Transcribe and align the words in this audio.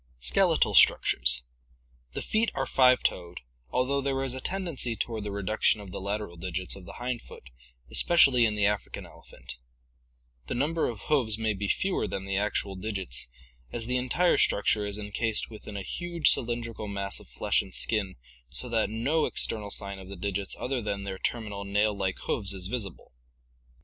Skeletal 0.17 0.73
Structures.— 0.73 1.43
The 2.13 2.23
feet 2.23 2.49
are 2.55 2.65
five 2.65 3.03
toed, 3.03 3.41
although 3.69 4.01
there 4.01 4.23
is 4.23 4.33
a 4.33 4.41
tendency 4.41 4.95
toward 4.95 5.23
the 5.23 5.31
reduction 5.31 5.79
of 5.79 5.91
the 5.91 6.01
lateral 6.01 6.37
digits 6.37 6.75
of 6.75 6.85
the 6.85 6.93
hind 6.93 7.21
foot, 7.21 7.51
especially 7.91 8.43
in 8.43 8.55
the 8.55 8.65
African 8.65 9.05
elephant. 9.05 9.57
The 10.47 10.55
number 10.55 10.87
of 10.89 11.01
hoofs 11.01 11.37
may 11.37 11.53
be 11.53 11.67
fewer 11.67 12.07
than 12.07 12.25
the 12.25 12.35
actual 12.35 12.75
digits, 12.75 13.29
as 13.71 13.85
the 13.85 13.97
entire 13.97 14.39
structure 14.39 14.87
is 14.87 14.97
en 14.97 15.11
cased 15.11 15.51
within 15.51 15.77
a 15.77 15.83
huge 15.83 16.31
cylindrical 16.31 16.87
mass 16.87 17.19
of 17.19 17.27
flesh 17.27 17.61
and 17.61 17.71
skin 17.71 18.15
so 18.49 18.67
that 18.69 18.89
no 18.89 19.27
external 19.27 19.69
sign 19.69 19.99
of 19.99 20.09
the 20.09 20.17
digits 20.17 20.55
other 20.59 20.81
than 20.81 21.03
their 21.03 21.19
terminal 21.19 21.63
nail 21.63 21.95
like 21.95 22.17
hoofs 22.25 22.53
is 22.53 22.65
visible. 22.65 23.11